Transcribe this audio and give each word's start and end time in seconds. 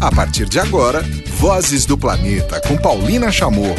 A 0.00 0.12
partir 0.12 0.48
de 0.48 0.60
agora, 0.60 1.02
Vozes 1.38 1.84
do 1.84 1.98
Planeta 1.98 2.60
com 2.60 2.76
Paulina 2.76 3.32
Chamou. 3.32 3.74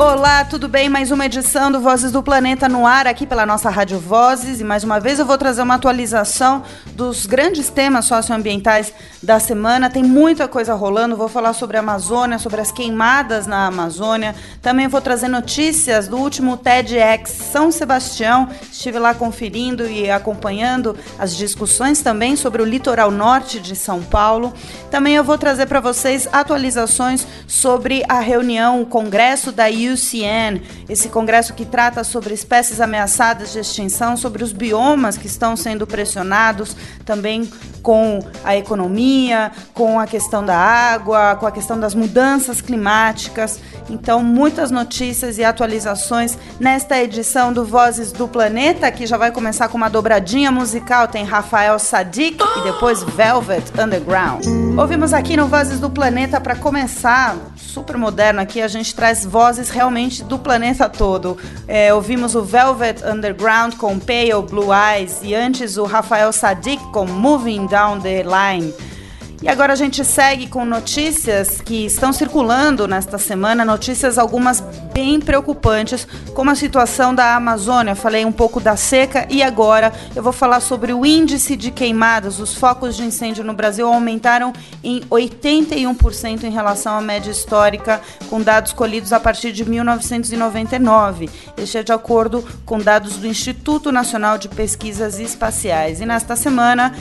Olá, 0.00 0.44
tudo 0.44 0.68
bem? 0.68 0.88
Mais 0.88 1.10
uma 1.10 1.26
edição 1.26 1.72
do 1.72 1.80
Vozes 1.80 2.12
do 2.12 2.22
Planeta 2.22 2.68
no 2.68 2.86
ar 2.86 3.08
aqui 3.08 3.26
pela 3.26 3.44
nossa 3.44 3.68
Rádio 3.68 3.98
Vozes 3.98 4.60
e 4.60 4.64
mais 4.64 4.84
uma 4.84 5.00
vez 5.00 5.18
eu 5.18 5.26
vou 5.26 5.36
trazer 5.36 5.60
uma 5.60 5.74
atualização 5.74 6.62
dos 6.92 7.26
grandes 7.26 7.68
temas 7.68 8.04
socioambientais 8.04 8.92
da 9.20 9.40
semana. 9.40 9.90
Tem 9.90 10.04
muita 10.04 10.46
coisa 10.46 10.72
rolando. 10.74 11.16
Vou 11.16 11.28
falar 11.28 11.52
sobre 11.52 11.76
a 11.76 11.80
Amazônia, 11.80 12.38
sobre 12.38 12.60
as 12.60 12.70
queimadas 12.70 13.48
na 13.48 13.66
Amazônia. 13.66 14.36
Também 14.62 14.86
vou 14.86 15.00
trazer 15.00 15.26
notícias 15.26 16.06
do 16.06 16.16
último 16.16 16.56
TEDx 16.56 17.30
São 17.30 17.72
Sebastião. 17.72 18.48
Estive 18.70 19.00
lá 19.00 19.14
conferindo 19.14 19.84
e 19.90 20.08
acompanhando 20.08 20.96
as 21.18 21.36
discussões 21.36 22.02
também 22.02 22.36
sobre 22.36 22.62
o 22.62 22.64
litoral 22.64 23.10
norte 23.10 23.58
de 23.58 23.74
São 23.74 24.00
Paulo. 24.00 24.54
Também 24.92 25.16
eu 25.16 25.24
vou 25.24 25.36
trazer 25.36 25.66
para 25.66 25.80
vocês 25.80 26.28
atualizações 26.32 27.26
sobre 27.48 28.04
a 28.08 28.20
reunião, 28.20 28.80
o 28.80 28.86
congresso 28.86 29.50
da 29.50 29.68
IUCN, 29.88 30.60
esse 30.88 31.08
congresso 31.08 31.54
que 31.54 31.64
trata 31.64 32.04
sobre 32.04 32.34
espécies 32.34 32.80
ameaçadas 32.80 33.52
de 33.52 33.58
extinção, 33.58 34.16
sobre 34.16 34.42
os 34.44 34.52
biomas 34.52 35.16
que 35.16 35.26
estão 35.26 35.56
sendo 35.56 35.86
pressionados, 35.86 36.76
também 37.04 37.50
com 37.82 38.18
a 38.44 38.56
economia, 38.56 39.50
com 39.72 39.98
a 39.98 40.06
questão 40.06 40.44
da 40.44 40.56
água, 40.56 41.36
com 41.36 41.46
a 41.46 41.52
questão 41.52 41.78
das 41.78 41.94
mudanças 41.94 42.60
climáticas. 42.60 43.60
Então, 43.88 44.22
muitas 44.22 44.70
notícias 44.70 45.38
e 45.38 45.44
atualizações 45.44 46.36
nesta 46.60 47.00
edição 47.00 47.52
do 47.52 47.64
Vozes 47.64 48.12
do 48.12 48.28
Planeta, 48.28 48.90
que 48.90 49.06
já 49.06 49.16
vai 49.16 49.32
começar 49.32 49.68
com 49.68 49.76
uma 49.76 49.88
dobradinha 49.88 50.52
musical. 50.52 51.08
Tem 51.08 51.24
Rafael 51.24 51.78
Sadik 51.78 52.38
e 52.58 52.62
depois 52.62 53.02
Velvet 53.02 53.64
Underground. 53.80 54.44
Ouvimos 54.78 55.12
aqui 55.12 55.36
no 55.36 55.46
Vozes 55.46 55.80
do 55.80 55.88
Planeta 55.88 56.40
para 56.40 56.56
começar, 56.56 57.36
super 57.56 57.96
moderno 57.96 58.40
aqui, 58.40 58.60
a 58.60 58.68
gente 58.68 58.94
traz 58.94 59.24
vozes 59.24 59.70
realmente 59.78 60.24
do 60.24 60.40
planeta 60.40 60.88
todo. 60.88 61.38
É, 61.68 61.94
ouvimos 61.94 62.34
o 62.34 62.42
Velvet 62.42 63.00
Underground 63.04 63.76
com 63.76 63.96
Pale 63.96 64.42
Blue 64.50 64.70
Eyes 64.74 65.20
e 65.22 65.36
antes 65.36 65.76
o 65.76 65.84
Rafael 65.84 66.32
Sadik 66.32 66.82
com 66.90 67.06
Moving 67.06 67.66
Down 67.66 68.00
the 68.00 68.24
Line. 68.24 68.74
E 69.40 69.48
agora 69.48 69.72
a 69.72 69.76
gente 69.76 70.04
segue 70.04 70.48
com 70.48 70.64
notícias 70.64 71.60
que 71.60 71.86
estão 71.86 72.12
circulando 72.12 72.88
nesta 72.88 73.18
semana, 73.18 73.64
notícias 73.64 74.18
algumas 74.18 74.60
bem 74.92 75.20
preocupantes, 75.20 76.08
como 76.34 76.50
a 76.50 76.56
situação 76.56 77.14
da 77.14 77.36
Amazônia. 77.36 77.94
Falei 77.94 78.24
um 78.24 78.32
pouco 78.32 78.58
da 78.58 78.74
seca 78.74 79.28
e 79.30 79.40
agora 79.40 79.92
eu 80.16 80.24
vou 80.24 80.32
falar 80.32 80.58
sobre 80.58 80.92
o 80.92 81.06
índice 81.06 81.54
de 81.54 81.70
queimadas. 81.70 82.40
Os 82.40 82.54
focos 82.54 82.96
de 82.96 83.04
incêndio 83.04 83.44
no 83.44 83.52
Brasil 83.52 83.86
aumentaram 83.86 84.52
em 84.82 85.02
81% 85.02 86.42
em 86.42 86.50
relação 86.50 86.98
à 86.98 87.00
média 87.00 87.30
histórica, 87.30 88.00
com 88.28 88.40
dados 88.40 88.72
colhidos 88.72 89.12
a 89.12 89.20
partir 89.20 89.52
de 89.52 89.64
1999. 89.64 91.30
Este 91.56 91.78
é 91.78 91.82
de 91.84 91.92
acordo 91.92 92.44
com 92.66 92.80
dados 92.80 93.16
do 93.18 93.26
Instituto 93.28 93.92
Nacional 93.92 94.36
de 94.36 94.48
Pesquisas 94.48 95.20
Espaciais. 95.20 96.00
E 96.00 96.06
nesta 96.06 96.34
semana, 96.34 96.92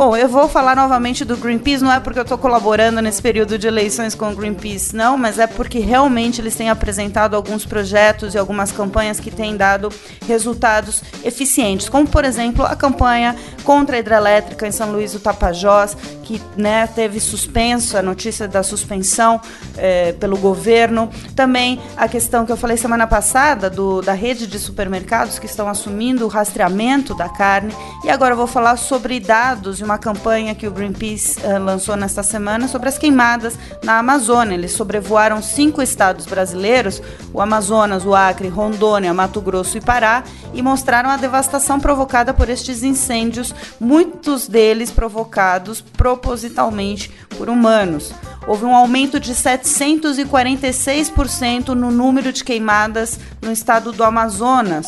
Bom, 0.00 0.16
eu 0.16 0.30
vou 0.30 0.48
falar 0.48 0.74
novamente 0.74 1.26
do 1.26 1.36
Greenpeace, 1.36 1.84
não 1.84 1.92
é 1.92 2.00
porque 2.00 2.18
eu 2.18 2.22
estou 2.22 2.38
colaborando 2.38 3.02
nesse 3.02 3.20
período 3.20 3.58
de 3.58 3.66
eleições 3.66 4.14
com 4.14 4.30
o 4.30 4.34
Greenpeace, 4.34 4.96
não, 4.96 5.18
mas 5.18 5.38
é 5.38 5.46
porque 5.46 5.78
realmente 5.78 6.40
eles 6.40 6.56
têm 6.56 6.70
apresentado 6.70 7.36
alguns 7.36 7.66
projetos 7.66 8.32
e 8.32 8.38
algumas 8.38 8.72
campanhas 8.72 9.20
que 9.20 9.30
têm 9.30 9.58
dado 9.58 9.92
resultados 10.26 11.02
eficientes, 11.22 11.86
como 11.90 12.08
por 12.08 12.24
exemplo 12.24 12.64
a 12.64 12.74
campanha 12.74 13.36
contra 13.70 13.94
a 13.94 14.00
hidrelétrica 14.00 14.66
em 14.66 14.72
São 14.72 14.90
Luís 14.90 15.12
do 15.12 15.20
Tapajós, 15.20 15.96
que 16.24 16.42
né, 16.56 16.88
teve 16.88 17.20
suspenso, 17.20 17.96
a 17.96 18.02
notícia 18.02 18.48
da 18.48 18.64
suspensão 18.64 19.40
é, 19.76 20.10
pelo 20.14 20.36
governo. 20.36 21.08
Também 21.36 21.80
a 21.96 22.08
questão 22.08 22.44
que 22.44 22.50
eu 22.50 22.56
falei 22.56 22.76
semana 22.76 23.06
passada 23.06 23.70
do, 23.70 24.02
da 24.02 24.12
rede 24.12 24.48
de 24.48 24.58
supermercados 24.58 25.38
que 25.38 25.46
estão 25.46 25.68
assumindo 25.68 26.24
o 26.24 26.28
rastreamento 26.28 27.14
da 27.14 27.28
carne. 27.28 27.72
E 28.04 28.10
agora 28.10 28.32
eu 28.32 28.36
vou 28.36 28.48
falar 28.48 28.76
sobre 28.76 29.20
dados 29.20 29.76
de 29.76 29.84
uma 29.84 29.98
campanha 29.98 30.52
que 30.52 30.66
o 30.66 30.72
Greenpeace 30.72 31.38
uh, 31.38 31.62
lançou 31.62 31.94
nesta 31.94 32.24
semana 32.24 32.66
sobre 32.66 32.88
as 32.88 32.98
queimadas 32.98 33.56
na 33.84 33.98
Amazônia. 33.98 34.56
Eles 34.56 34.72
sobrevoaram 34.72 35.40
cinco 35.40 35.80
estados 35.80 36.26
brasileiros, 36.26 37.00
o 37.32 37.40
Amazonas, 37.40 38.04
o 38.04 38.16
Acre, 38.16 38.48
Rondônia, 38.48 39.14
Mato 39.14 39.40
Grosso 39.40 39.78
e 39.78 39.80
Pará, 39.80 40.24
e 40.52 40.60
mostraram 40.60 41.08
a 41.08 41.16
devastação 41.16 41.78
provocada 41.78 42.34
por 42.34 42.48
estes 42.48 42.82
incêndios, 42.82 43.54
muitos 43.78 44.46
deles 44.46 44.90
provocados 44.90 45.80
propositalmente 45.80 47.10
por 47.36 47.48
humanos. 47.48 48.12
Houve 48.46 48.64
um 48.64 48.74
aumento 48.74 49.20
de 49.20 49.34
746% 49.34 51.68
no 51.68 51.90
número 51.90 52.32
de 52.32 52.42
queimadas 52.42 53.20
no 53.40 53.52
estado 53.52 53.92
do 53.92 54.02
Amazonas. 54.02 54.86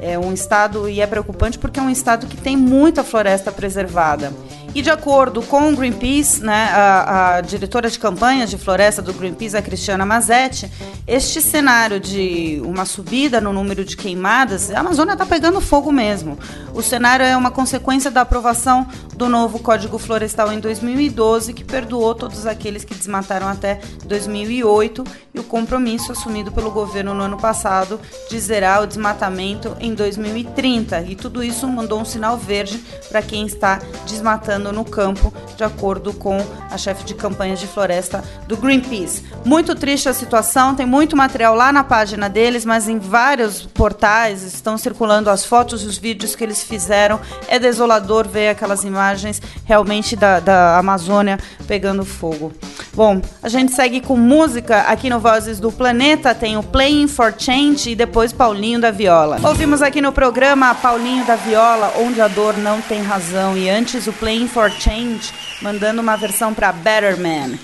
É 0.00 0.18
um 0.18 0.32
estado, 0.32 0.88
e 0.88 1.00
é 1.00 1.06
preocupante 1.06 1.58
porque 1.58 1.78
é 1.78 1.82
um 1.82 1.90
estado 1.90 2.26
que 2.26 2.36
tem 2.36 2.56
muita 2.56 3.04
floresta 3.04 3.52
preservada. 3.52 4.32
E 4.74 4.82
de 4.82 4.90
acordo 4.90 5.40
com 5.40 5.72
o 5.72 5.76
Greenpeace, 5.76 6.42
né, 6.42 6.68
a, 6.72 7.36
a, 7.36 7.40
diretora 7.40 7.88
de 7.88 7.96
campanhas 7.96 8.50
de 8.50 8.58
floresta 8.58 9.00
do 9.00 9.12
Greenpeace, 9.12 9.56
a 9.56 9.62
Cristiana 9.62 10.04
Mazetti, 10.04 10.68
este 11.06 11.40
cenário 11.40 12.00
de 12.00 12.60
uma 12.64 12.84
subida 12.84 13.40
no 13.40 13.52
número 13.52 13.84
de 13.84 13.96
queimadas, 13.96 14.72
a 14.72 14.80
Amazônia 14.80 15.12
está 15.12 15.24
pegando 15.24 15.60
fogo 15.60 15.92
mesmo. 15.92 16.36
O 16.74 16.82
cenário 16.82 17.24
é 17.24 17.36
uma 17.36 17.52
consequência 17.52 18.10
da 18.10 18.22
aprovação 18.22 18.84
do 19.14 19.28
novo 19.28 19.60
Código 19.60 19.96
Florestal 19.96 20.52
em 20.52 20.58
2012, 20.58 21.52
que 21.52 21.62
perdoou 21.62 22.12
todos 22.12 22.44
aqueles 22.44 22.82
que 22.82 22.96
desmataram 22.96 23.46
até 23.46 23.78
2008, 24.06 25.04
e 25.32 25.38
o 25.38 25.43
compromisso 25.44 26.12
assumido 26.12 26.50
pelo 26.50 26.70
governo 26.70 27.14
no 27.14 27.22
ano 27.22 27.36
passado 27.36 28.00
de 28.28 28.38
zerar 28.38 28.82
o 28.82 28.86
desmatamento 28.86 29.76
em 29.80 29.94
2030. 29.94 31.02
E 31.02 31.14
tudo 31.14 31.42
isso 31.42 31.66
mandou 31.68 32.00
um 32.00 32.04
sinal 32.04 32.36
verde 32.36 32.82
para 33.08 33.22
quem 33.22 33.46
está 33.46 33.80
desmatando 34.06 34.72
no 34.72 34.84
campo, 34.84 35.32
de 35.56 35.64
acordo 35.64 36.12
com 36.12 36.38
a 36.70 36.76
chefe 36.76 37.04
de 37.04 37.14
campanha 37.14 37.56
de 37.56 37.66
floresta 37.66 38.24
do 38.46 38.56
Greenpeace. 38.56 39.22
Muito 39.44 39.74
triste 39.74 40.08
a 40.08 40.14
situação, 40.14 40.74
tem 40.74 40.86
muito 40.86 41.16
material 41.16 41.54
lá 41.54 41.72
na 41.72 41.84
página 41.84 42.28
deles, 42.28 42.64
mas 42.64 42.88
em 42.88 42.98
vários 42.98 43.62
portais 43.62 44.42
estão 44.42 44.76
circulando 44.76 45.30
as 45.30 45.44
fotos 45.44 45.82
e 45.82 45.86
os 45.86 45.98
vídeos 45.98 46.34
que 46.34 46.42
eles 46.42 46.62
fizeram. 46.62 47.20
É 47.48 47.58
desolador 47.58 48.26
ver 48.26 48.48
aquelas 48.48 48.84
imagens 48.84 49.40
realmente 49.64 50.16
da, 50.16 50.40
da 50.40 50.78
Amazônia 50.78 51.38
pegando 51.66 52.04
fogo. 52.04 52.52
Bom, 52.94 53.20
a 53.42 53.48
gente 53.48 53.72
segue 53.72 54.00
com 54.00 54.16
música 54.16 54.82
aqui 54.82 55.10
no 55.10 55.18
Vozes 55.18 55.58
do 55.58 55.72
Planeta, 55.72 56.32
tem 56.32 56.56
o 56.56 56.62
Playing 56.62 57.08
for 57.08 57.34
Change 57.36 57.90
e 57.90 57.96
depois 57.96 58.32
Paulinho 58.32 58.80
da 58.80 58.92
Viola. 58.92 59.40
Ouvimos 59.42 59.82
aqui 59.82 60.00
no 60.00 60.12
programa 60.12 60.72
Paulinho 60.76 61.24
da 61.24 61.34
Viola, 61.34 61.92
onde 61.98 62.20
a 62.20 62.28
dor 62.28 62.56
não 62.56 62.80
tem 62.80 63.02
razão, 63.02 63.56
e 63.56 63.68
antes 63.68 64.06
o 64.06 64.12
Playing 64.12 64.46
for 64.46 64.70
Change, 64.70 65.32
mandando 65.60 66.00
uma 66.00 66.16
versão 66.16 66.54
para 66.54 66.70
Better 66.70 67.18
Man. 67.18 67.58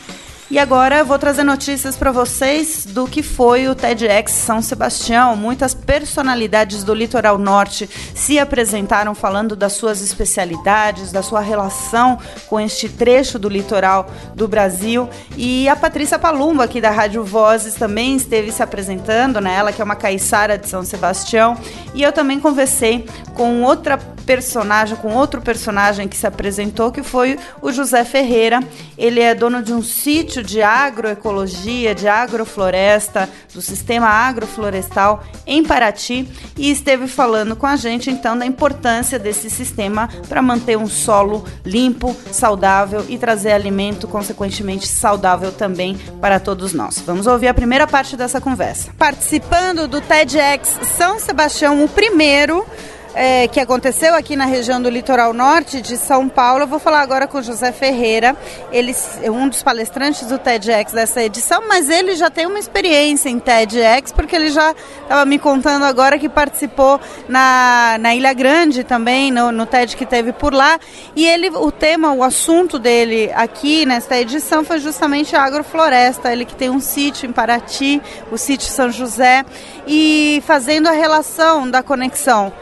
E 0.50 0.58
agora 0.58 0.98
eu 0.98 1.06
vou 1.06 1.16
trazer 1.16 1.44
notícias 1.44 1.96
para 1.96 2.10
vocês 2.10 2.84
do 2.84 3.06
que 3.06 3.22
foi 3.22 3.68
o 3.68 3.74
TEDx 3.74 4.32
São 4.32 4.60
Sebastião. 4.60 5.36
Muitas 5.36 5.74
personalidades 5.74 6.82
do 6.82 6.92
litoral 6.92 7.38
norte 7.38 7.88
se 8.16 8.36
apresentaram 8.36 9.14
falando 9.14 9.54
das 9.54 9.74
suas 9.74 10.02
especialidades, 10.02 11.12
da 11.12 11.22
sua 11.22 11.38
relação 11.38 12.18
com 12.48 12.58
este 12.58 12.88
trecho 12.88 13.38
do 13.38 13.48
litoral 13.48 14.10
do 14.34 14.48
Brasil. 14.48 15.08
E 15.36 15.68
a 15.68 15.76
Patrícia 15.76 16.18
Palumbo, 16.18 16.62
aqui 16.62 16.80
da 16.80 16.90
Rádio 16.90 17.22
Vozes, 17.22 17.74
também 17.74 18.16
esteve 18.16 18.50
se 18.50 18.60
apresentando, 18.60 19.40
né? 19.40 19.54
Ela 19.54 19.72
que 19.72 19.80
é 19.80 19.84
uma 19.84 19.94
caiçara 19.94 20.58
de 20.58 20.68
São 20.68 20.82
Sebastião. 20.82 21.56
E 21.94 22.02
eu 22.02 22.10
também 22.10 22.40
conversei 22.40 23.06
com 23.34 23.62
outra 23.62 23.96
personagem, 24.26 24.96
com 24.96 25.14
outro 25.14 25.40
personagem 25.40 26.08
que 26.08 26.16
se 26.16 26.26
apresentou, 26.26 26.92
que 26.92 27.02
foi 27.02 27.38
o 27.60 27.72
José 27.72 28.04
Ferreira. 28.04 28.60
Ele 28.96 29.20
é 29.20 29.34
dono 29.34 29.62
de 29.62 29.72
um 29.72 29.82
sítio 29.82 30.42
de 30.42 30.62
agroecologia, 30.62 31.94
de 31.94 32.08
agrofloresta, 32.08 33.28
do 33.52 33.60
sistema 33.60 34.08
agroflorestal 34.08 35.24
em 35.46 35.64
Paraty 35.64 36.28
e 36.56 36.70
esteve 36.70 37.06
falando 37.06 37.56
com 37.56 37.66
a 37.66 37.76
gente 37.76 38.10
então 38.10 38.36
da 38.36 38.46
importância 38.46 39.18
desse 39.18 39.50
sistema 39.50 40.08
para 40.28 40.42
manter 40.42 40.76
um 40.76 40.86
solo 40.86 41.44
limpo, 41.64 42.16
saudável 42.30 43.04
e 43.08 43.18
trazer 43.18 43.52
alimento 43.52 44.06
consequentemente 44.06 44.86
saudável 44.86 45.52
também 45.52 45.96
para 46.20 46.38
todos 46.38 46.72
nós. 46.72 47.00
Vamos 47.00 47.26
ouvir 47.26 47.48
a 47.48 47.54
primeira 47.54 47.86
parte 47.86 48.16
dessa 48.16 48.40
conversa. 48.40 48.90
Participando 48.96 49.88
do 49.88 50.00
TEDx 50.00 50.78
São 50.96 51.18
Sebastião, 51.18 51.84
o 51.84 51.88
primeiro 51.88 52.66
é, 53.14 53.48
que 53.48 53.60
aconteceu 53.60 54.14
aqui 54.14 54.36
na 54.36 54.44
região 54.44 54.80
do 54.80 54.88
litoral 54.88 55.32
norte 55.32 55.80
de 55.80 55.96
São 55.96 56.28
Paulo. 56.28 56.62
Eu 56.62 56.66
vou 56.66 56.78
falar 56.78 57.00
agora 57.00 57.26
com 57.26 57.42
José 57.42 57.72
Ferreira, 57.72 58.36
ele 58.72 58.94
é 59.22 59.30
um 59.30 59.48
dos 59.48 59.62
palestrantes 59.62 60.26
do 60.26 60.38
TEDx 60.38 60.92
dessa 60.92 61.22
edição, 61.22 61.66
mas 61.68 61.88
ele 61.88 62.14
já 62.14 62.30
tem 62.30 62.46
uma 62.46 62.58
experiência 62.58 63.28
em 63.28 63.38
TEDx, 63.38 64.12
porque 64.12 64.36
ele 64.36 64.50
já 64.50 64.74
estava 65.02 65.24
me 65.24 65.38
contando 65.38 65.84
agora 65.84 66.18
que 66.18 66.28
participou 66.28 67.00
na, 67.28 67.96
na 67.98 68.14
Ilha 68.14 68.32
Grande 68.32 68.84
também, 68.84 69.30
no, 69.30 69.50
no 69.50 69.66
TED 69.66 69.96
que 69.96 70.06
teve 70.06 70.32
por 70.32 70.52
lá. 70.52 70.78
E 71.16 71.26
ele, 71.26 71.50
o 71.50 71.72
tema, 71.72 72.12
o 72.12 72.22
assunto 72.22 72.78
dele 72.78 73.30
aqui 73.34 73.84
nesta 73.84 74.18
edição 74.18 74.64
foi 74.64 74.78
justamente 74.78 75.34
a 75.34 75.42
agrofloresta. 75.42 76.32
Ele 76.32 76.44
que 76.44 76.54
tem 76.54 76.70
um 76.70 76.80
sítio 76.80 77.28
em 77.28 77.32
Paraty, 77.32 78.00
o 78.30 78.38
sítio 78.38 78.68
São 78.68 78.90
José, 78.90 79.44
e 79.86 80.42
fazendo 80.46 80.88
a 80.88 80.92
relação 80.92 81.68
da 81.68 81.82
conexão 81.82 82.52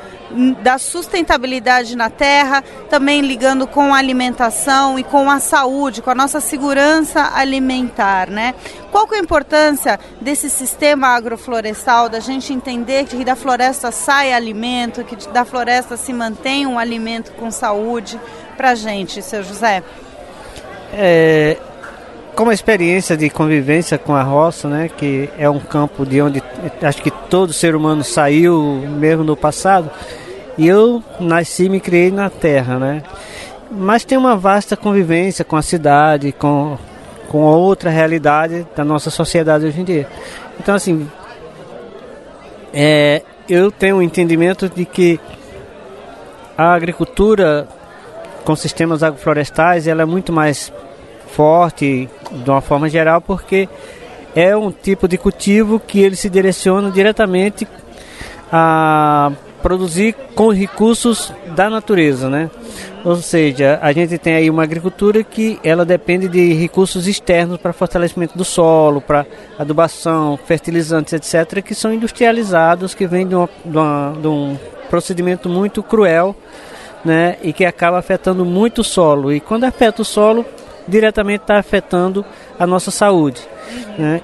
da 0.62 0.78
sustentabilidade 0.78 1.96
na 1.96 2.10
terra, 2.10 2.62
também 2.90 3.20
ligando 3.20 3.66
com 3.66 3.94
a 3.94 3.98
alimentação 3.98 4.98
e 4.98 5.04
com 5.04 5.30
a 5.30 5.40
saúde, 5.40 6.02
com 6.02 6.10
a 6.10 6.14
nossa 6.14 6.40
segurança 6.40 7.30
alimentar, 7.34 8.28
né? 8.28 8.54
Qual 8.90 9.06
que 9.06 9.14
é 9.14 9.18
a 9.18 9.22
importância 9.22 9.98
desse 10.20 10.50
sistema 10.50 11.08
agroflorestal, 11.08 12.08
da 12.08 12.20
gente 12.20 12.52
entender 12.52 13.06
que 13.06 13.24
da 13.24 13.36
floresta 13.36 13.90
sai 13.90 14.32
alimento, 14.32 15.04
que 15.04 15.16
da 15.28 15.44
floresta 15.44 15.96
se 15.96 16.12
mantém 16.12 16.66
um 16.66 16.78
alimento 16.78 17.32
com 17.32 17.50
saúde 17.50 18.20
para 18.56 18.74
gente, 18.74 19.22
seu 19.22 19.42
José? 19.42 19.82
É, 20.92 21.58
como 22.38 22.52
a 22.52 22.54
experiência 22.54 23.16
de 23.16 23.28
convivência 23.28 23.98
com 23.98 24.14
a 24.14 24.22
roça, 24.22 24.68
né, 24.68 24.88
que 24.88 25.28
é 25.36 25.50
um 25.50 25.58
campo 25.58 26.06
de 26.06 26.22
onde 26.22 26.40
acho 26.80 27.02
que 27.02 27.10
todo 27.10 27.52
ser 27.52 27.74
humano 27.74 28.04
saiu 28.04 28.62
mesmo 28.88 29.24
no 29.24 29.36
passado, 29.36 29.90
e 30.56 30.68
eu 30.68 31.02
nasci 31.18 31.64
e 31.64 31.68
me 31.68 31.80
criei 31.80 32.12
na 32.12 32.30
terra, 32.30 32.78
né? 32.78 33.02
Mas 33.72 34.04
tem 34.04 34.16
uma 34.16 34.36
vasta 34.36 34.76
convivência 34.76 35.44
com 35.44 35.56
a 35.56 35.62
cidade, 35.62 36.30
com, 36.30 36.78
com 37.26 37.38
outra 37.38 37.90
realidade 37.90 38.64
da 38.76 38.84
nossa 38.84 39.10
sociedade 39.10 39.66
hoje 39.66 39.80
em 39.80 39.84
dia. 39.84 40.08
Então, 40.60 40.76
assim, 40.76 41.10
é, 42.72 43.20
eu 43.48 43.72
tenho 43.72 43.96
o 43.96 43.98
um 43.98 44.02
entendimento 44.02 44.68
de 44.68 44.84
que 44.84 45.18
a 46.56 46.72
agricultura 46.72 47.66
com 48.44 48.54
sistemas 48.54 49.02
agroflorestais 49.02 49.88
ela 49.88 50.02
é 50.02 50.06
muito 50.06 50.32
mais 50.32 50.72
forte 51.28 52.08
de 52.30 52.50
uma 52.50 52.60
forma 52.60 52.88
geral, 52.88 53.20
porque 53.20 53.68
é 54.34 54.56
um 54.56 54.70
tipo 54.70 55.06
de 55.06 55.16
cultivo 55.16 55.78
que 55.80 56.00
ele 56.00 56.16
se 56.16 56.28
direciona 56.28 56.90
diretamente 56.90 57.66
a 58.52 59.32
produzir 59.62 60.14
com 60.34 60.50
recursos 60.50 61.32
da 61.54 61.68
natureza, 61.68 62.28
né? 62.28 62.50
Ou 63.04 63.16
seja, 63.16 63.78
a 63.82 63.92
gente 63.92 64.18
tem 64.18 64.34
aí 64.34 64.50
uma 64.50 64.62
agricultura 64.62 65.22
que 65.22 65.58
ela 65.62 65.84
depende 65.84 66.28
de 66.28 66.52
recursos 66.52 67.06
externos 67.06 67.58
para 67.58 67.72
fortalecimento 67.72 68.36
do 68.36 68.44
solo, 68.44 69.00
para 69.00 69.26
adubação, 69.58 70.38
fertilizantes, 70.44 71.12
etc., 71.12 71.62
que 71.62 71.74
são 71.74 71.92
industrializados, 71.92 72.94
que 72.94 73.06
vêm 73.06 73.26
de, 73.26 73.34
uma, 73.34 73.48
de, 73.64 73.76
uma, 73.76 74.16
de 74.20 74.26
um 74.28 74.56
procedimento 74.90 75.48
muito 75.48 75.82
cruel, 75.82 76.34
né? 77.04 77.36
E 77.42 77.52
que 77.52 77.64
acaba 77.64 77.98
afetando 77.98 78.44
muito 78.44 78.80
o 78.80 78.84
solo. 78.84 79.32
E 79.32 79.40
quando 79.40 79.64
afeta 79.64 80.02
o 80.02 80.04
solo, 80.04 80.44
diretamente 80.88 81.42
está 81.42 81.58
afetando 81.58 82.24
a 82.58 82.66
nossa 82.66 82.90
saúde. 82.90 83.40
Né? 83.96 84.20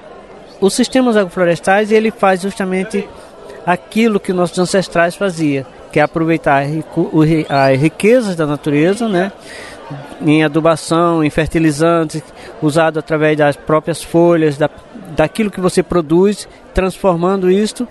Os 0.59 0.73
sistemas 0.73 1.15
agroflorestais 1.15 1.91
ele 1.91 2.11
faz 2.11 2.41
justamente 2.41 3.07
aquilo 3.65 4.19
que 4.19 4.33
nossos 4.33 4.57
ancestrais 4.57 5.15
faziam, 5.15 5.65
que 5.91 5.99
é 5.99 6.03
aproveitar 6.03 6.63
as 6.63 7.79
riquezas 7.79 8.35
da 8.35 8.45
natureza, 8.45 9.07
né? 9.07 9.31
em 10.21 10.43
adubação, 10.43 11.23
em 11.23 11.29
fertilizantes, 11.29 12.23
usado 12.61 12.97
através 12.97 13.37
das 13.37 13.55
próprias 13.55 14.03
folhas, 14.03 14.57
da, 14.57 14.69
daquilo 15.15 15.51
que 15.51 15.61
você 15.61 15.83
produz, 15.83 16.47
transformando 16.73 17.51
isto 17.51 17.87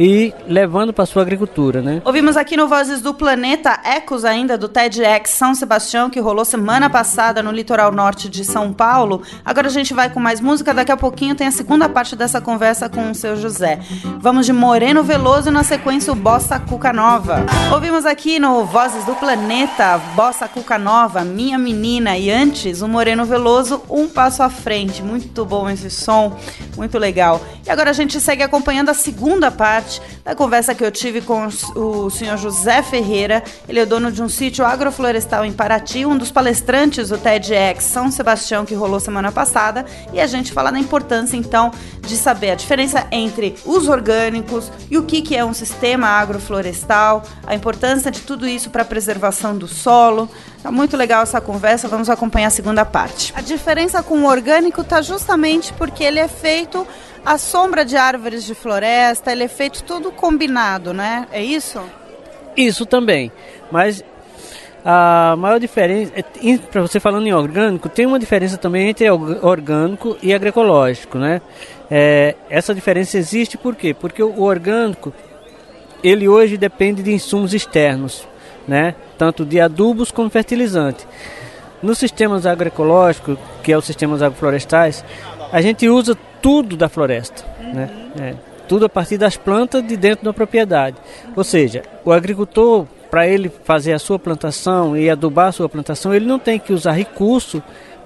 e 0.00 0.32
levando 0.48 0.94
para 0.94 1.04
sua 1.04 1.20
agricultura, 1.20 1.82
né? 1.82 2.00
Ouvimos 2.06 2.34
aqui 2.34 2.56
no 2.56 2.66
Vozes 2.66 3.02
do 3.02 3.12
Planeta 3.12 3.78
ecos 3.84 4.24
ainda 4.24 4.56
do 4.56 4.66
TEDx 4.66 5.28
São 5.28 5.54
Sebastião, 5.54 6.08
que 6.08 6.18
rolou 6.18 6.42
semana 6.42 6.88
passada 6.88 7.42
no 7.42 7.52
litoral 7.52 7.92
norte 7.92 8.26
de 8.26 8.42
São 8.42 8.72
Paulo. 8.72 9.20
Agora 9.44 9.66
a 9.66 9.70
gente 9.70 9.92
vai 9.92 10.08
com 10.08 10.18
mais 10.18 10.40
música, 10.40 10.72
daqui 10.72 10.90
a 10.90 10.96
pouquinho 10.96 11.34
tem 11.34 11.48
a 11.48 11.50
segunda 11.50 11.86
parte 11.86 12.16
dessa 12.16 12.40
conversa 12.40 12.88
com 12.88 13.10
o 13.10 13.14
seu 13.14 13.36
José. 13.36 13.78
Vamos 14.18 14.46
de 14.46 14.54
Moreno 14.54 15.02
Veloso 15.02 15.50
e 15.50 15.52
na 15.52 15.62
sequência 15.62 16.10
o 16.10 16.16
Bossa 16.16 16.58
Cuca 16.58 16.94
Nova. 16.94 17.44
Ouvimos 17.70 18.06
aqui 18.06 18.38
no 18.38 18.64
Vozes 18.64 19.04
do 19.04 19.14
Planeta, 19.16 19.98
Bossa 20.16 20.48
Cuca 20.48 20.78
Nova, 20.78 21.22
Minha 21.24 21.58
Menina, 21.58 22.16
e 22.16 22.30
antes 22.30 22.80
o 22.80 22.88
Moreno 22.88 23.26
Veloso, 23.26 23.82
Um 23.90 24.08
Passo 24.08 24.42
à 24.42 24.48
Frente. 24.48 25.02
Muito 25.02 25.44
bom 25.44 25.68
esse 25.68 25.90
som, 25.90 26.34
muito 26.74 26.98
legal. 26.98 27.38
E 27.66 27.70
agora 27.70 27.90
a 27.90 27.92
gente 27.92 28.18
segue 28.18 28.42
acompanhando 28.42 28.88
a 28.88 28.94
segunda 28.94 29.50
parte 29.50 29.89
parte 29.90 30.02
da 30.24 30.34
conversa 30.34 30.74
que 30.74 30.84
eu 30.84 30.92
tive 30.92 31.20
com 31.20 31.48
o 31.74 32.10
senhor 32.10 32.36
José 32.36 32.82
Ferreira. 32.82 33.42
Ele 33.68 33.80
é 33.80 33.86
dono 33.86 34.12
de 34.12 34.22
um 34.22 34.28
sítio 34.28 34.64
agroflorestal 34.64 35.44
em 35.44 35.52
Paraty, 35.52 36.06
um 36.06 36.16
dos 36.16 36.30
palestrantes 36.30 37.08
do 37.08 37.18
TEDx 37.18 37.84
São 37.84 38.10
Sebastião 38.10 38.64
que 38.64 38.74
rolou 38.74 39.00
semana 39.00 39.32
passada. 39.32 39.84
E 40.12 40.20
a 40.20 40.26
gente 40.26 40.52
fala 40.52 40.70
da 40.70 40.78
importância, 40.78 41.36
então, 41.36 41.72
de 42.00 42.16
saber 42.16 42.50
a 42.50 42.54
diferença 42.54 43.06
entre 43.10 43.56
os 43.64 43.88
orgânicos 43.88 44.70
e 44.90 44.96
o 44.96 45.02
que, 45.02 45.22
que 45.22 45.36
é 45.36 45.44
um 45.44 45.54
sistema 45.54 46.06
agroflorestal, 46.06 47.22
a 47.46 47.54
importância 47.54 48.10
de 48.10 48.20
tudo 48.20 48.46
isso 48.46 48.70
para 48.70 48.82
a 48.82 48.84
preservação 48.84 49.56
do 49.56 49.66
solo. 49.66 50.28
Tá 50.62 50.70
muito 50.70 50.94
legal 50.94 51.22
essa 51.22 51.40
conversa, 51.40 51.88
vamos 51.88 52.10
acompanhar 52.10 52.48
a 52.48 52.50
segunda 52.50 52.84
parte. 52.84 53.32
A 53.34 53.40
diferença 53.40 54.02
com 54.02 54.18
o 54.18 54.26
orgânico 54.26 54.82
está 54.82 55.00
justamente 55.00 55.72
porque 55.72 56.04
ele 56.04 56.18
é 56.18 56.28
feito 56.28 56.86
a 57.24 57.38
sombra 57.38 57.84
de 57.84 57.96
árvores 57.96 58.44
de 58.44 58.54
floresta, 58.54 59.32
ele 59.32 59.44
é 59.44 59.48
feito 59.48 59.82
tudo 59.84 60.10
combinado, 60.10 60.92
né? 60.92 61.26
É 61.30 61.42
isso? 61.42 61.80
Isso 62.56 62.86
também. 62.86 63.30
Mas 63.70 64.02
a 64.84 65.34
maior 65.36 65.60
diferença, 65.60 66.12
é, 66.16 66.22
para 66.58 66.80
você 66.80 66.98
falando 66.98 67.26
em 67.26 67.34
orgânico, 67.34 67.88
tem 67.88 68.06
uma 68.06 68.18
diferença 68.18 68.56
também 68.56 68.88
entre 68.88 69.10
orgânico 69.10 70.16
e 70.22 70.32
agroecológico, 70.32 71.18
né? 71.18 71.40
É, 71.90 72.34
essa 72.48 72.74
diferença 72.74 73.18
existe 73.18 73.58
por 73.58 73.74
quê? 73.74 73.92
Porque 73.92 74.22
o 74.22 74.42
orgânico, 74.42 75.12
ele 76.02 76.28
hoje 76.28 76.56
depende 76.56 77.02
de 77.02 77.12
insumos 77.12 77.52
externos, 77.52 78.26
né? 78.66 78.94
Tanto 79.18 79.44
de 79.44 79.60
adubos 79.60 80.10
como 80.10 80.30
fertilizante. 80.30 81.06
Nos 81.82 81.98
sistemas 81.98 82.46
agroecológicos, 82.46 83.38
que 83.62 83.72
é 83.72 83.76
os 83.76 83.84
sistemas 83.84 84.22
agroflorestais, 84.22 85.04
a 85.52 85.60
gente 85.60 85.88
usa 85.88 86.16
tudo 86.42 86.76
da 86.76 86.88
floresta, 86.88 87.44
uhum. 87.60 87.72
né? 87.72 87.90
É, 88.20 88.34
tudo 88.70 88.86
a 88.86 88.88
partir 88.88 89.18
das 89.18 89.36
plantas 89.36 89.84
de 89.84 89.96
dentro 89.96 90.24
da 90.24 90.32
propriedade. 90.32 90.96
Ou 91.34 91.42
seja, 91.42 91.82
o 92.04 92.12
agricultor, 92.12 92.86
para 93.10 93.26
ele 93.26 93.50
fazer 93.64 93.92
a 93.92 93.98
sua 93.98 94.16
plantação 94.16 94.96
e 94.96 95.10
adubar 95.10 95.48
a 95.48 95.52
sua 95.52 95.68
plantação, 95.68 96.14
ele 96.14 96.24
não 96.24 96.38
tem 96.38 96.56
que 96.56 96.72
usar 96.72 96.92
recurso 96.92 97.60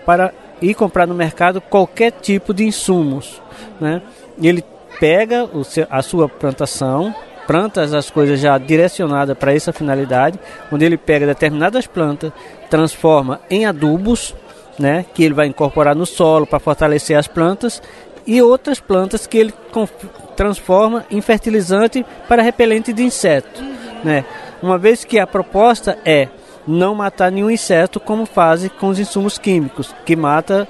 para 0.06 0.32
ir 0.62 0.74
comprar 0.74 1.06
no 1.06 1.14
mercado 1.14 1.60
qualquer 1.60 2.12
tipo 2.12 2.54
de 2.54 2.64
insumos, 2.64 3.42
né? 3.78 4.00
Ele 4.40 4.64
pega 4.98 5.44
o 5.44 5.64
seu, 5.64 5.86
a 5.90 6.00
sua 6.00 6.30
plantação, 6.30 7.14
plantas 7.46 7.92
as 7.92 8.08
coisas 8.08 8.40
já 8.40 8.56
direcionadas 8.56 9.36
para 9.36 9.54
essa 9.54 9.70
finalidade, 9.70 10.38
onde 10.72 10.84
ele 10.84 10.96
pega 10.96 11.26
determinadas 11.26 11.86
plantas, 11.86 12.32
transforma 12.70 13.40
em 13.50 13.66
adubos, 13.66 14.34
né, 14.78 15.04
que 15.14 15.22
ele 15.22 15.34
vai 15.34 15.46
incorporar 15.46 15.94
no 15.94 16.06
solo 16.06 16.46
para 16.46 16.58
fortalecer 16.58 17.16
as 17.16 17.28
plantas 17.28 17.80
e 18.26 18.40
outras 18.40 18.80
plantas 18.80 19.26
que 19.26 19.38
ele 19.38 19.54
transforma 20.36 21.04
em 21.10 21.20
fertilizante 21.20 22.04
para 22.28 22.42
repelente 22.42 22.92
de 22.92 23.02
insetos. 23.02 23.60
Uhum. 23.60 23.74
Né? 24.04 24.24
Uma 24.62 24.78
vez 24.78 25.04
que 25.04 25.18
a 25.18 25.26
proposta 25.26 25.98
é 26.04 26.28
não 26.66 26.94
matar 26.94 27.30
nenhum 27.30 27.50
inseto, 27.50 28.00
como 28.00 28.24
fazem 28.24 28.70
com 28.70 28.88
os 28.88 28.98
insumos 28.98 29.36
químicos, 29.36 29.94
que 30.04 30.16
mata 30.16 30.66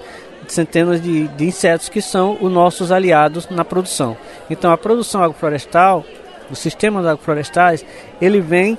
centenas 0.48 1.00
de, 1.00 1.28
de 1.28 1.46
insetos 1.46 1.88
que 1.88 2.02
são 2.02 2.36
os 2.40 2.52
nossos 2.52 2.92
aliados 2.92 3.48
na 3.48 3.64
produção. 3.64 4.16
Então 4.50 4.70
a 4.70 4.76
produção 4.76 5.22
agroflorestal, 5.22 6.04
os 6.50 6.58
sistemas 6.58 7.06
agroflorestais, 7.06 7.84
ele 8.20 8.40
vem 8.40 8.76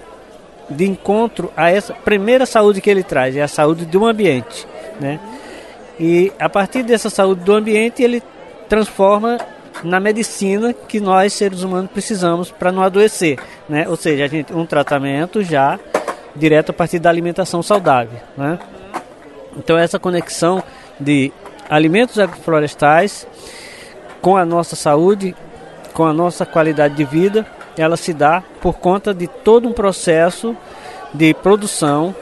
de 0.69 0.85
encontro 0.85 1.51
a 1.55 1.69
essa 1.69 1.93
primeira 1.93 2.45
saúde 2.45 2.81
que 2.81 2.89
ele 2.89 3.03
traz, 3.03 3.35
é 3.35 3.41
a 3.41 3.47
saúde 3.47 3.85
do 3.85 4.05
ambiente. 4.05 4.67
Né? 4.99 5.19
E 5.99 6.31
a 6.39 6.49
partir 6.49 6.83
dessa 6.83 7.09
saúde 7.09 7.43
do 7.43 7.53
ambiente, 7.53 8.03
ele 8.03 8.21
transforma 8.67 9.37
na 9.83 9.99
medicina 9.99 10.73
que 10.73 10.99
nós 10.99 11.33
seres 11.33 11.61
humanos 11.61 11.91
precisamos 11.91 12.51
para 12.51 12.71
não 12.71 12.81
adoecer, 12.81 13.39
né? 13.67 13.87
Ou 13.87 13.95
seja, 13.95 14.25
a 14.25 14.27
gente 14.27 14.53
um 14.53 14.65
tratamento 14.65 15.43
já 15.43 15.79
direto 16.35 16.69
a 16.69 16.73
partir 16.73 16.99
da 16.99 17.09
alimentação 17.09 17.61
saudável, 17.61 18.19
né? 18.37 18.59
Então 19.57 19.77
essa 19.77 19.99
conexão 19.99 20.63
de 20.99 21.31
alimentos 21.69 22.19
agroflorestais 22.19 23.27
com 24.21 24.37
a 24.37 24.45
nossa 24.45 24.75
saúde, 24.75 25.35
com 25.93 26.05
a 26.05 26.13
nossa 26.13 26.45
qualidade 26.45 26.95
de 26.95 27.03
vida 27.03 27.45
ela 27.77 27.97
se 27.97 28.13
dá 28.13 28.43
por 28.61 28.75
conta 28.75 29.13
de 29.13 29.27
todo 29.27 29.67
um 29.67 29.73
processo 29.73 30.55
de 31.13 31.33
produção 31.33 32.15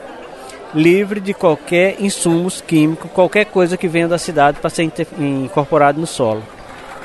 livre 0.74 1.20
de 1.20 1.34
qualquer 1.34 2.02
insumos 2.02 2.62
químicos, 2.62 3.10
qualquer 3.12 3.46
coisa 3.46 3.78
que 3.78 3.88
venha 3.88 4.08
da 4.08 4.18
cidade 4.18 4.60
para 4.60 4.70
ser 4.70 4.92
incorporado 5.18 6.00
no 6.00 6.08
solo. 6.08 6.44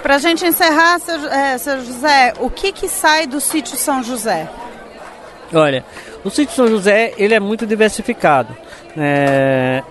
Para 0.03 0.17
a 0.17 0.19
gente 0.19 0.45
encerrar, 0.47 0.99
seu, 1.01 1.27
é, 1.27 1.59
seu, 1.59 1.85
José, 1.85 2.33
o 2.39 2.49
que, 2.49 2.73
que 2.73 2.89
sai 2.89 3.27
do 3.27 3.41
sítio 3.41 3.77
São 3.77 4.03
José? 4.03 4.49
Olha, 5.53 5.85
o 6.25 6.31
sítio 6.31 6.55
São 6.55 6.69
José 6.69 7.13
ele 7.19 7.35
é 7.35 7.41
muito 7.41 7.67
diversificado. 7.67 8.57
É, 8.97 9.83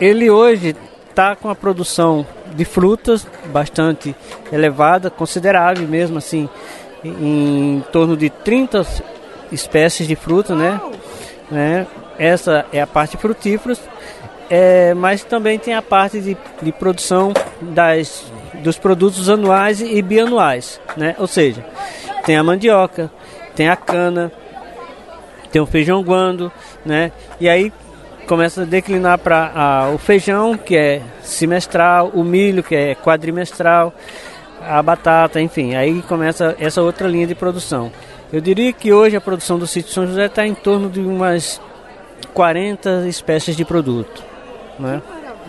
ele 0.00 0.30
hoje 0.30 0.76
está 1.10 1.36
com 1.36 1.48
a 1.48 1.54
produção 1.54 2.26
de 2.54 2.64
frutas 2.64 3.26
bastante 3.46 4.14
elevada, 4.50 5.10
considerável 5.10 5.86
mesmo 5.88 6.18
assim, 6.18 6.48
em, 7.04 7.76
em 7.76 7.84
torno 7.92 8.16
de 8.16 8.30
30 8.30 8.86
espécies 9.50 10.06
de 10.06 10.16
fruta, 10.16 10.54
né? 10.54 10.80
né? 11.50 11.86
Essa 12.22 12.64
é 12.72 12.80
a 12.80 12.86
parte 12.86 13.16
frutífera, 13.16 13.76
é, 14.48 14.94
mas 14.94 15.24
também 15.24 15.58
tem 15.58 15.74
a 15.74 15.82
parte 15.82 16.20
de, 16.20 16.36
de 16.62 16.70
produção 16.70 17.34
das, 17.60 18.32
dos 18.62 18.78
produtos 18.78 19.28
anuais 19.28 19.80
e 19.80 20.00
bianuais, 20.00 20.80
né? 20.96 21.16
Ou 21.18 21.26
seja, 21.26 21.66
tem 22.24 22.36
a 22.36 22.44
mandioca, 22.44 23.10
tem 23.56 23.68
a 23.68 23.74
cana, 23.74 24.30
tem 25.50 25.60
o 25.60 25.66
feijão 25.66 26.00
guando, 26.00 26.52
né? 26.86 27.10
E 27.40 27.48
aí 27.48 27.72
começa 28.28 28.62
a 28.62 28.64
declinar 28.64 29.18
para 29.18 29.90
o 29.92 29.98
feijão, 29.98 30.56
que 30.56 30.76
é 30.76 31.02
semestral, 31.24 32.12
o 32.14 32.22
milho, 32.22 32.62
que 32.62 32.76
é 32.76 32.94
quadrimestral, 32.94 33.92
a 34.60 34.80
batata, 34.80 35.40
enfim, 35.40 35.74
aí 35.74 36.00
começa 36.02 36.54
essa 36.60 36.82
outra 36.82 37.08
linha 37.08 37.26
de 37.26 37.34
produção. 37.34 37.90
Eu 38.32 38.40
diria 38.40 38.72
que 38.72 38.92
hoje 38.92 39.16
a 39.16 39.20
produção 39.20 39.58
do 39.58 39.66
sítio 39.66 39.92
São 39.92 40.06
José 40.06 40.26
está 40.26 40.46
em 40.46 40.54
torno 40.54 40.88
de 40.88 41.00
umas 41.00 41.60
40 42.34 43.06
espécies 43.08 43.56
de 43.56 43.64
produto. 43.64 44.22
Né? 44.78 45.02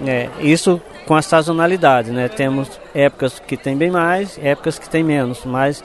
É, 0.05 0.29
isso 0.39 0.81
com 1.05 1.15
a 1.15 1.21
sazonalidade, 1.21 2.11
né? 2.11 2.27
Temos 2.29 2.79
épocas 2.93 3.39
que 3.39 3.57
tem 3.57 3.75
bem 3.77 3.91
mais, 3.91 4.39
épocas 4.41 4.79
que 4.79 4.89
tem 4.89 5.03
menos, 5.03 5.43
mas 5.45 5.83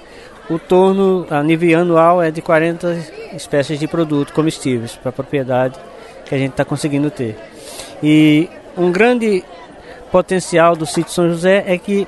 o 0.49 0.59
torno 0.59 1.27
a 1.29 1.43
nível 1.43 1.81
anual 1.81 2.23
é 2.23 2.31
de 2.31 2.41
40 2.41 2.97
espécies 3.35 3.79
de 3.79 3.87
produto 3.87 4.33
comestíveis 4.33 4.95
para 4.95 5.11
a 5.11 5.13
propriedade 5.13 5.79
que 6.25 6.35
a 6.35 6.39
gente 6.39 6.53
está 6.53 6.65
conseguindo 6.65 7.11
ter. 7.11 7.37
E 8.03 8.49
um 8.77 8.91
grande 8.93 9.45
potencial 10.11 10.77
do 10.77 10.87
sítio 10.87 11.13
São 11.13 11.29
José 11.29 11.65
é 11.67 11.77
que 11.77 12.07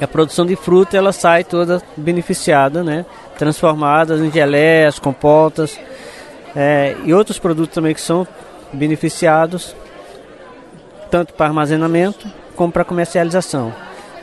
a 0.00 0.06
produção 0.06 0.46
de 0.46 0.54
fruta 0.54 0.96
ela 0.96 1.12
sai 1.12 1.42
toda 1.42 1.82
beneficiada, 1.96 2.84
né? 2.84 3.04
transformada 3.36 4.16
em 4.16 4.30
geleias, 4.30 4.98
compotas 4.98 5.78
é, 6.54 6.96
e 7.04 7.12
outros 7.12 7.38
produtos 7.38 7.74
também 7.74 7.94
que 7.94 8.00
são 8.00 8.26
beneficiados 8.72 9.74
tanto 11.10 11.32
para 11.32 11.46
armazenamento 11.46 12.26
como 12.54 12.72
para 12.72 12.84
comercialização. 12.84 13.72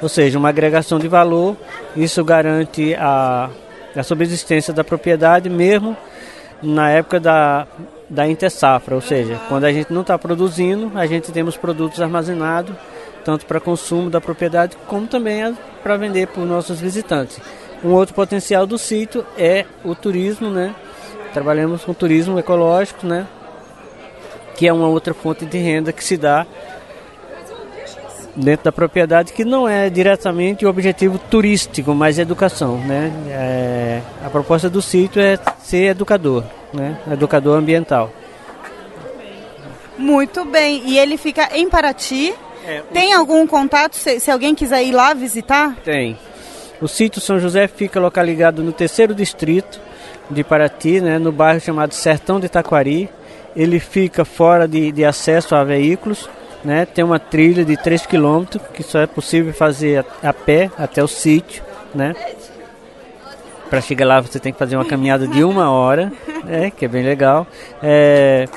Ou 0.01 0.09
seja, 0.09 0.37
uma 0.37 0.49
agregação 0.49 0.99
de 0.99 1.07
valor, 1.07 1.55
isso 1.95 2.23
garante 2.23 2.93
a, 2.95 3.49
a 3.95 4.03
subsistência 4.03 4.73
da 4.73 4.83
propriedade 4.83 5.49
mesmo 5.49 5.95
na 6.61 6.89
época 6.89 7.19
da, 7.19 7.67
da 8.09 8.27
intersafra, 8.27 8.95
ou 8.95 9.01
seja, 9.01 9.39
quando 9.47 9.65
a 9.65 9.71
gente 9.71 9.91
não 9.91 10.01
está 10.01 10.17
produzindo, 10.17 10.91
a 10.95 11.05
gente 11.05 11.31
temos 11.31 11.57
produtos 11.57 12.01
armazenados, 12.01 12.75
tanto 13.23 13.45
para 13.45 13.59
consumo 13.59 14.09
da 14.09 14.21
propriedade, 14.21 14.77
como 14.87 15.07
também 15.07 15.55
para 15.81 15.97
vender 15.97 16.27
para 16.27 16.41
os 16.41 16.47
nossos 16.47 16.79
visitantes. 16.79 17.39
Um 17.83 17.91
outro 17.91 18.15
potencial 18.15 18.65
do 18.65 18.77
sítio 18.77 19.25
é 19.37 19.65
o 19.83 19.93
turismo, 19.93 20.49
né? 20.49 20.73
Trabalhamos 21.35 21.83
com 21.83 21.93
turismo 21.93 22.39
ecológico, 22.39 23.05
né? 23.05 23.27
Que 24.55 24.69
é 24.69 24.71
uma 24.71 24.87
outra 24.87 25.13
fonte 25.13 25.45
de 25.45 25.57
renda 25.57 25.91
que 25.91 26.01
se 26.01 26.15
dá 26.15 26.47
dentro 28.33 28.63
da 28.63 28.71
propriedade 28.71 29.33
que 29.33 29.43
não 29.43 29.67
é 29.67 29.89
diretamente 29.89 30.65
o 30.65 30.69
objetivo 30.69 31.19
turístico, 31.19 31.93
mas 31.93 32.19
educação, 32.19 32.77
né? 32.77 33.11
É, 33.27 34.01
a 34.25 34.29
proposta 34.29 34.69
do 34.69 34.81
sítio 34.81 35.21
é 35.21 35.37
ser 35.61 35.87
educador, 35.87 36.45
né? 36.73 36.97
Educador 37.11 37.57
ambiental. 37.57 38.13
Muito 39.97 40.45
bem. 40.45 40.83
E 40.85 40.97
ele 40.97 41.17
fica 41.17 41.49
em 41.53 41.69
Paraty. 41.69 42.33
É, 42.65 42.81
Tem 42.93 43.11
algum 43.11 43.45
contato 43.45 43.97
se, 43.97 44.21
se, 44.21 44.31
alguém 44.31 44.55
quiser 44.55 44.85
ir 44.85 44.93
lá 44.93 45.13
visitar? 45.13 45.75
Tem. 45.83 46.17
O 46.81 46.87
sítio 46.87 47.19
São 47.19 47.37
José 47.39 47.67
fica 47.67 47.99
localizado 47.99 48.63
no 48.63 48.71
terceiro 48.71 49.13
distrito 49.13 49.83
de 50.29 50.43
Paraty, 50.43 51.01
né, 51.01 51.19
no 51.19 51.31
bairro 51.31 51.59
chamado 51.59 51.93
Sertão 51.93 52.39
de 52.39 52.49
Taquari. 52.49 53.09
Ele 53.55 53.79
fica 53.79 54.25
fora 54.25 54.67
de, 54.67 54.91
de 54.91 55.05
acesso 55.05 55.55
a 55.55 55.63
veículos 55.63 56.29
né? 56.65 56.85
Tem 56.85 57.05
uma 57.05 57.19
trilha 57.19 57.63
de 57.63 57.77
3 57.77 58.07
km 58.07 58.45
que 58.73 58.81
só 58.81 58.97
é 58.99 59.05
possível 59.05 59.53
fazer 59.53 59.99
a, 59.99 60.05
a 60.29 60.33
pé 60.33 60.71
até 60.77 61.03
o 61.03 61.07
sítio, 61.07 61.63
né? 61.93 62.15
Para 63.69 63.81
chegar 63.81 64.07
lá 64.07 64.19
você 64.19 64.39
tem 64.39 64.51
que 64.51 64.57
fazer 64.57 64.75
uma 64.75 64.83
caminhada 64.83 65.27
de 65.27 65.43
uma 65.43 65.69
hora, 65.69 66.11
né? 66.43 66.71
Que 66.71 66.85
é 66.85 66.87
bem 66.87 67.03
legal. 67.03 67.45
É, 67.81 68.47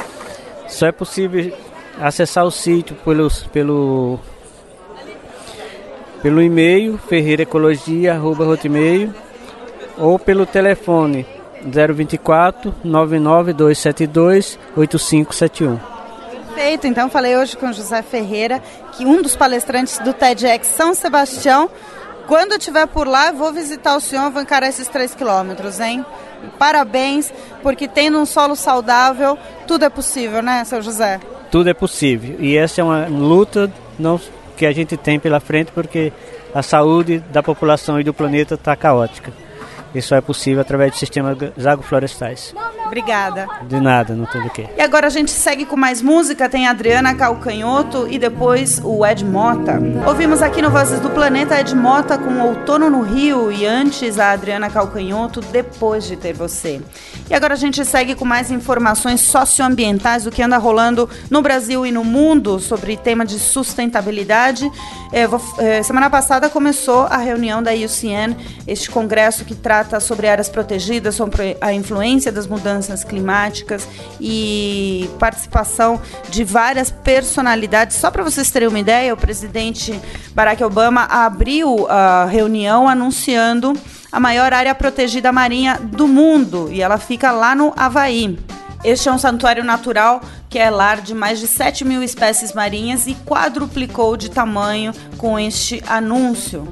só 0.66 0.86
é 0.86 0.92
possível 0.92 1.52
acessar 2.00 2.46
o 2.46 2.50
sítio 2.50 2.96
pelos, 3.04 3.42
pelo 3.44 4.18
pelo 6.22 6.40
e-mail 6.42 6.96
ferreirecologia@hotmail 6.98 9.12
ou 9.98 10.18
pelo 10.18 10.46
telefone 10.46 11.26
024 11.64 12.74
99272 12.84 14.58
8571. 14.76 15.78
Perfeito. 16.58 16.86
Então, 16.86 17.08
falei 17.08 17.36
hoje 17.36 17.56
com 17.56 17.68
o 17.68 17.72
José 17.72 18.02
Ferreira, 18.02 18.60
que 18.92 19.04
um 19.04 19.22
dos 19.22 19.36
palestrantes 19.36 19.98
do 19.98 20.12
TEDx 20.12 20.66
São 20.66 20.92
Sebastião. 20.92 21.70
Quando 22.26 22.52
eu 22.52 22.58
estiver 22.58 22.86
por 22.86 23.06
lá, 23.06 23.28
eu 23.28 23.34
vou 23.34 23.52
visitar 23.52 23.96
o 23.96 24.00
senhor, 24.00 24.30
vou 24.30 24.42
encarar 24.42 24.68
esses 24.68 24.86
três 24.88 25.14
quilômetros, 25.14 25.80
hein? 25.80 26.04
Parabéns, 26.58 27.32
porque 27.62 27.88
tendo 27.88 28.18
um 28.18 28.26
solo 28.26 28.54
saudável, 28.54 29.38
tudo 29.66 29.84
é 29.84 29.88
possível, 29.88 30.42
né, 30.42 30.62
seu 30.64 30.82
José? 30.82 31.20
Tudo 31.50 31.70
é 31.70 31.74
possível. 31.74 32.36
E 32.38 32.56
essa 32.56 32.80
é 32.80 32.84
uma 32.84 33.06
luta 33.06 33.72
não, 33.98 34.20
que 34.56 34.66
a 34.66 34.72
gente 34.72 34.96
tem 34.96 35.18
pela 35.18 35.40
frente, 35.40 35.72
porque 35.72 36.12
a 36.54 36.62
saúde 36.62 37.20
da 37.32 37.42
população 37.42 37.98
e 38.00 38.04
do 38.04 38.12
planeta 38.12 38.56
está 38.56 38.76
caótica. 38.76 39.32
Isso 39.94 40.14
é 40.14 40.20
possível 40.20 40.60
através 40.60 40.92
de 40.92 40.98
sistemas 40.98 41.36
agroflorestais. 41.66 42.54
Obrigada. 42.86 43.46
De 43.66 43.80
nada, 43.80 44.14
não 44.14 44.24
tem 44.26 44.42
do 44.42 44.50
que. 44.50 44.66
E 44.76 44.80
agora 44.80 45.06
a 45.06 45.10
gente 45.10 45.30
segue 45.30 45.66
com 45.66 45.76
mais 45.76 46.00
música. 46.00 46.48
Tem 46.48 46.66
a 46.66 46.70
Adriana 46.70 47.14
Calcanhoto 47.14 48.06
e 48.10 48.18
depois 48.18 48.80
o 48.82 49.04
Ed 49.04 49.24
Mota. 49.24 49.78
Ouvimos 50.06 50.40
aqui 50.40 50.62
no 50.62 50.70
Vozes 50.70 50.98
do 51.00 51.10
Planeta 51.10 51.60
Ed 51.60 51.74
Mota 51.74 52.16
com 52.16 52.40
Outono 52.40 52.88
no 52.88 53.02
Rio 53.02 53.52
e 53.52 53.66
antes 53.66 54.18
a 54.18 54.32
Adriana 54.32 54.70
Calcanhoto, 54.70 55.40
Depois 55.40 56.06
de 56.06 56.16
Ter 56.16 56.32
Você. 56.32 56.80
E 57.30 57.34
agora 57.34 57.52
a 57.52 57.56
gente 57.58 57.84
segue 57.84 58.14
com 58.14 58.24
mais 58.24 58.50
informações 58.50 59.20
socioambientais 59.20 60.24
do 60.24 60.30
que 60.30 60.42
anda 60.42 60.56
rolando 60.56 61.08
no 61.30 61.42
Brasil 61.42 61.84
e 61.84 61.92
no 61.92 62.02
mundo 62.02 62.58
sobre 62.58 62.96
tema 62.96 63.24
de 63.26 63.38
sustentabilidade. 63.38 64.70
É, 65.12 65.26
vou, 65.26 65.38
é, 65.58 65.82
semana 65.82 66.08
passada 66.08 66.48
começou 66.48 67.02
a 67.02 67.18
reunião 67.18 67.62
da 67.62 67.70
IUCN, 67.72 68.34
este 68.66 68.90
congresso 68.90 69.44
que 69.44 69.54
trata 69.54 70.00
sobre 70.00 70.26
áreas 70.26 70.48
protegidas, 70.48 71.16
sobre 71.16 71.54
a 71.60 71.70
influência 71.70 72.32
das 72.32 72.46
mudanças 72.46 73.04
climáticas 73.04 73.86
e 74.18 75.10
participação 75.18 76.00
de 76.30 76.44
várias 76.44 76.90
personalidades. 76.90 77.98
Só 77.98 78.10
para 78.10 78.24
vocês 78.24 78.50
terem 78.50 78.68
uma 78.68 78.78
ideia, 78.78 79.12
o 79.12 79.18
presidente 79.18 80.00
Barack 80.34 80.64
Obama 80.64 81.02
abriu 81.02 81.86
a 81.90 82.24
reunião 82.24 82.88
anunciando 82.88 83.74
a 84.10 84.18
maior 84.18 84.52
área 84.52 84.74
protegida 84.74 85.32
marinha 85.32 85.78
do 85.78 86.08
mundo 86.08 86.68
e 86.70 86.80
ela 86.80 86.98
fica 86.98 87.30
lá 87.30 87.54
no 87.54 87.72
Havaí. 87.76 88.38
Este 88.84 89.08
é 89.08 89.12
um 89.12 89.18
santuário 89.18 89.64
natural 89.64 90.20
que 90.48 90.58
é 90.58 90.70
lar 90.70 91.00
de 91.00 91.14
mais 91.14 91.40
de 91.40 91.46
7 91.46 91.84
mil 91.84 92.02
espécies 92.02 92.52
marinhas 92.52 93.06
e 93.06 93.14
quadruplicou 93.14 94.16
de 94.16 94.30
tamanho 94.30 94.92
com 95.16 95.38
este 95.38 95.82
anúncio. 95.86 96.66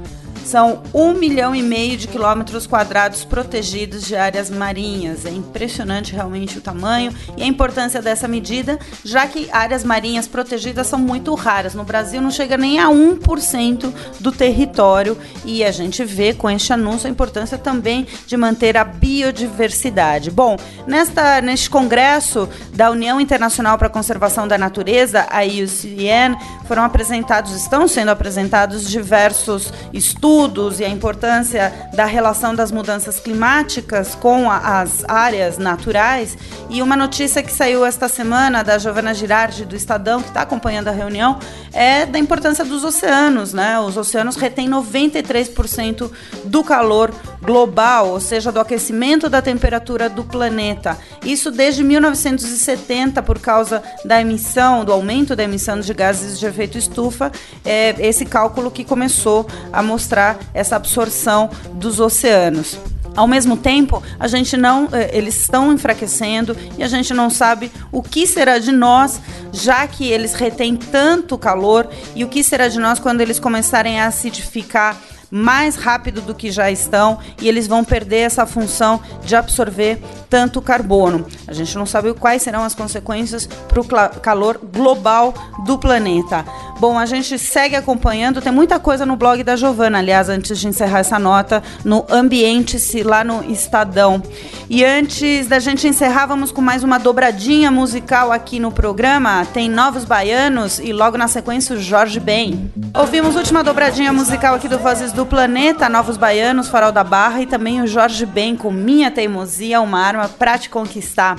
São 0.47 0.81
um 0.93 1.11
milhão 1.11 1.53
e 1.53 1.61
meio 1.61 1.97
de 1.97 2.07
quilômetros 2.07 2.65
quadrados 2.65 3.25
protegidos 3.25 4.05
de 4.05 4.15
áreas 4.15 4.49
marinhas. 4.49 5.25
É 5.25 5.29
impressionante 5.29 6.13
realmente 6.13 6.57
o 6.57 6.61
tamanho 6.61 7.13
e 7.35 7.43
a 7.43 7.45
importância 7.45 8.01
dessa 8.01 8.29
medida, 8.29 8.79
já 9.03 9.27
que 9.27 9.49
áreas 9.51 9.83
marinhas 9.83 10.25
protegidas 10.25 10.87
são 10.87 10.99
muito 10.99 11.35
raras. 11.35 11.75
No 11.75 11.83
Brasil 11.83 12.21
não 12.21 12.31
chega 12.31 12.55
nem 12.55 12.79
a 12.79 12.87
1% 12.87 13.93
do 14.21 14.31
território 14.31 15.17
e 15.43 15.65
a 15.65 15.71
gente 15.71 16.05
vê 16.05 16.33
com 16.33 16.49
este 16.49 16.71
anúncio 16.71 17.07
a 17.07 17.11
importância 17.11 17.57
também 17.57 18.07
de 18.25 18.37
manter 18.37 18.77
a 18.77 18.85
biodiversidade. 18.85 20.31
Bom, 20.31 20.55
nesta, 20.87 21.41
neste 21.41 21.69
congresso 21.69 22.47
da 22.73 22.89
União 22.89 23.19
Internacional 23.19 23.77
para 23.77 23.87
a 23.87 23.91
Conservação 23.91 24.47
da 24.47 24.57
Natureza, 24.57 25.27
a 25.29 25.41
IUCN, 25.41 26.37
foram 26.65 26.83
apresentados, 26.83 27.51
estão 27.51 27.85
sendo 27.85 28.11
apresentados 28.11 28.89
diversos 28.89 29.73
estudos 29.91 30.36
estudos 30.37 30.79
e 30.79 30.85
a 30.85 30.89
importância 30.89 31.73
da 31.95 32.05
relação 32.05 32.53
das 32.53 32.71
mudanças 32.71 33.19
climáticas 33.19 34.13
com 34.13 34.51
a, 34.51 34.81
as 34.81 35.03
áreas 35.07 35.57
naturais. 35.57 36.37
E 36.69 36.79
uma 36.79 36.95
notícia 36.95 37.41
que 37.41 37.51
saiu 37.51 37.83
esta 37.83 38.07
semana 38.07 38.63
da 38.63 38.77
Giovana 38.77 39.15
Girardi 39.15 39.65
do 39.65 39.75
Estadão, 39.75 40.21
que 40.21 40.27
está 40.27 40.41
acompanhando 40.41 40.89
a 40.89 40.91
reunião, 40.91 41.39
é 41.73 42.05
da 42.05 42.19
importância 42.19 42.63
dos 42.63 42.83
oceanos. 42.83 43.51
Né? 43.51 43.79
Os 43.79 43.97
oceanos 43.97 44.35
retêm 44.35 44.69
93% 44.69 46.11
do 46.43 46.63
calor 46.63 47.11
global, 47.41 48.09
ou 48.09 48.19
seja, 48.19 48.51
do 48.51 48.59
aquecimento 48.59 49.29
da 49.29 49.41
temperatura 49.41 50.09
do 50.09 50.23
planeta. 50.23 50.97
Isso 51.23 51.49
desde 51.49 51.83
1970 51.83 53.23
por 53.23 53.39
causa 53.39 53.81
da 54.05 54.21
emissão, 54.21 54.83
do 54.83 54.91
aumento 54.91 55.35
da 55.35 55.43
emissão 55.43 55.79
de 55.79 55.93
gases 55.93 56.37
de 56.37 56.45
efeito 56.45 56.77
estufa, 56.77 57.31
é 57.65 57.95
esse 57.99 58.25
cálculo 58.25 58.69
que 58.69 58.83
começou 58.83 59.47
a 59.71 59.81
mostrar 59.81 60.26
essa 60.53 60.75
absorção 60.75 61.49
dos 61.73 61.99
oceanos. 61.99 62.77
Ao 63.15 63.27
mesmo 63.27 63.57
tempo, 63.57 64.03
a 64.19 64.27
gente 64.27 64.55
não, 64.55 64.87
eh, 64.91 65.09
eles 65.11 65.35
estão 65.41 65.73
enfraquecendo 65.73 66.55
e 66.77 66.83
a 66.83 66.87
gente 66.87 67.15
não 67.15 67.31
sabe 67.31 67.71
o 67.91 68.03
que 68.03 68.27
será 68.27 68.59
de 68.59 68.71
nós, 68.71 69.19
já 69.51 69.87
que 69.87 70.07
eles 70.07 70.33
retêm 70.35 70.75
tanto 70.75 71.35
calor, 71.35 71.89
e 72.15 72.23
o 72.23 72.27
que 72.27 72.43
será 72.43 72.67
de 72.67 72.79
nós 72.79 72.99
quando 72.99 73.21
eles 73.21 73.39
começarem 73.39 73.99
a 73.99 74.05
acidificar 74.05 74.95
mais 75.29 75.75
rápido 75.75 76.21
do 76.21 76.33
que 76.33 76.51
já 76.51 76.71
estão 76.71 77.19
e 77.41 77.47
eles 77.47 77.67
vão 77.67 77.83
perder 77.83 78.19
essa 78.19 78.45
função 78.45 79.01
de 79.23 79.35
absorver 79.35 79.99
tanto 80.29 80.61
carbono. 80.61 81.25
A 81.47 81.53
gente 81.53 81.75
não 81.75 81.85
sabe 81.85 82.13
quais 82.13 82.41
serão 82.41 82.63
as 82.63 82.75
consequências 82.75 83.45
para 83.45 83.81
o 83.81 84.19
calor 84.21 84.57
global 84.57 85.33
do 85.65 85.77
planeta. 85.77 86.45
Bom, 86.79 86.97
a 86.97 87.07
gente 87.07 87.39
segue 87.39 87.75
acompanhando, 87.75 88.39
tem 88.39 88.51
muita 88.51 88.79
coisa 88.79 89.03
no 89.03 89.15
blog 89.15 89.43
da 89.43 89.55
Giovana, 89.55 89.97
aliás, 89.97 90.29
antes 90.29 90.59
de 90.59 90.67
encerrar 90.67 90.99
essa 90.99 91.17
nota, 91.17 91.63
no 91.83 92.05
Ambiente-se, 92.07 93.01
lá 93.01 93.23
no 93.23 93.43
Estadão. 93.51 94.21
E 94.69 94.85
antes 94.85 95.47
da 95.47 95.57
gente 95.57 95.87
encerrar, 95.87 96.27
vamos 96.27 96.51
com 96.51 96.61
mais 96.61 96.83
uma 96.83 96.99
dobradinha 96.99 97.71
musical 97.71 98.31
aqui 98.31 98.59
no 98.59 98.71
programa. 98.71 99.43
Tem 99.51 99.67
Novos 99.67 100.05
Baianos 100.05 100.77
e 100.77 100.93
logo 100.93 101.17
na 101.17 101.27
sequência 101.27 101.75
o 101.75 101.81
Jorge 101.81 102.19
Ben. 102.19 102.71
Ouvimos 102.93 103.35
última 103.35 103.63
dobradinha 103.63 104.13
musical 104.13 104.53
aqui 104.53 104.67
do 104.67 104.77
Vozes 104.77 105.11
do 105.11 105.25
Planeta, 105.25 105.89
Novos 105.89 106.15
Baianos, 106.15 106.67
Farol 106.67 106.91
da 106.91 107.03
Barra 107.03 107.41
e 107.41 107.47
também 107.47 107.81
o 107.81 107.87
Jorge 107.87 108.23
Ben 108.23 108.55
com 108.55 108.69
Minha 108.69 109.09
Teimosia, 109.09 109.81
uma 109.81 109.99
arma 109.99 110.29
para 110.29 110.59
te 110.59 110.69
conquistar. 110.69 111.37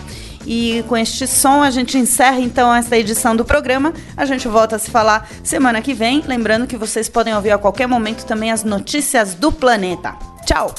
E 0.50 0.82
com 0.88 0.96
este 0.96 1.26
som 1.26 1.62
a 1.62 1.70
gente 1.70 1.98
encerra 1.98 2.40
então 2.40 2.74
esta 2.74 2.96
edição 2.96 3.36
do 3.36 3.44
programa. 3.44 3.92
A 4.16 4.24
gente 4.24 4.48
volta 4.48 4.76
a 4.76 4.78
se 4.78 4.90
falar 4.90 5.28
semana 5.44 5.82
que 5.82 5.92
vem. 5.92 6.24
Lembrando 6.26 6.66
que 6.66 6.76
vocês 6.76 7.06
podem 7.06 7.34
ouvir 7.34 7.50
a 7.50 7.58
qualquer 7.58 7.86
momento 7.86 8.24
também 8.24 8.50
as 8.50 8.64
notícias 8.64 9.34
do 9.34 9.52
planeta. 9.52 10.16
Tchau! 10.46 10.74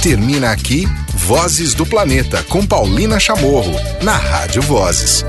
Termina 0.00 0.52
aqui 0.52 0.86
Vozes 1.12 1.74
do 1.74 1.84
Planeta 1.84 2.44
com 2.44 2.64
Paulina 2.64 3.18
Chamorro, 3.18 3.72
na 4.00 4.12
Rádio 4.12 4.62
Vozes. 4.62 5.24